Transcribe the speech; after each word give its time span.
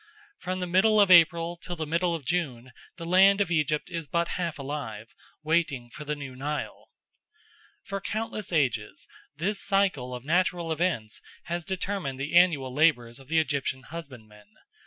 From 0.39 0.59
the 0.61 0.65
middle 0.65 0.99
of 0.99 1.11
April 1.11 1.57
till 1.57 1.75
the 1.75 1.85
middle 1.85 2.15
of 2.15 2.25
June 2.25 2.71
the 2.97 3.05
land 3.05 3.39
of 3.39 3.51
Egypt 3.51 3.91
is 3.91 4.07
but 4.07 4.29
half 4.29 4.57
alive, 4.57 5.13
waiting 5.43 5.91
for 5.91 6.03
the 6.05 6.15
new 6.15 6.35
Nile. 6.35 6.89
For 7.83 8.01
countless 8.01 8.51
ages 8.51 9.07
this 9.35 9.61
cycle 9.61 10.15
of 10.15 10.25
natural 10.25 10.71
events 10.71 11.21
has 11.43 11.65
determined 11.65 12.19
the 12.19 12.35
annual 12.35 12.73
labours 12.73 13.19
of 13.19 13.27
the 13.27 13.37
Egyptian 13.37 13.83
husbandman. 13.83 14.47